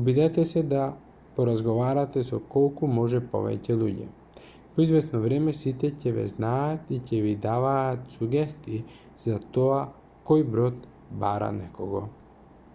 обидете 0.00 0.42
се 0.48 0.60
да 0.72 0.82
поразговарате 1.38 2.20
со 2.28 2.38
колку 2.52 2.90
може 2.98 3.20
повеќе 3.32 3.76
луѓе 3.80 4.06
по 4.76 4.84
извесно 4.84 5.22
време 5.24 5.54
сите 5.62 5.90
ќе 6.04 6.12
ве 6.20 6.26
знаат 6.34 6.94
и 6.98 6.98
ќе 7.10 7.20
ви 7.24 7.32
даваат 7.48 8.04
сугестии 8.18 8.80
за 9.26 9.40
тоа 9.58 9.80
кој 10.30 10.46
брод 10.54 10.78
бара 11.24 11.50
некого 11.58 12.04